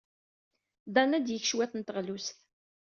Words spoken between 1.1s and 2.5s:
ad d-yeg cwiṭ n teɣlust.